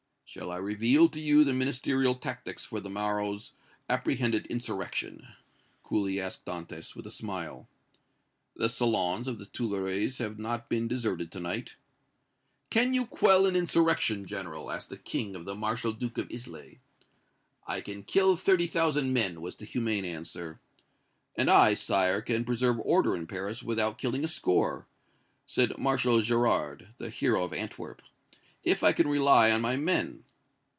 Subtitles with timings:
[0.33, 3.51] "Shall I reveal to you the Ministerial tactics for the morrow's
[3.89, 5.27] apprehended insurrection?"
[5.83, 7.67] coolly asked Dantès, with a smile.
[8.55, 11.75] "The salons of the Tuileries have not been deserted to night.
[12.69, 16.79] 'Can you quell an insurrection, General?' asked the King of the Marshal Duke of Islay.
[17.67, 20.61] 'I can kill thirty thousand men,' was the humane answer.
[21.35, 24.87] 'And I, sire, can preserve order in Paris without killing a score,'
[25.45, 28.01] said Marshal Gérard, the hero of Antwerp,
[28.63, 30.23] 'if I can rely on my men.'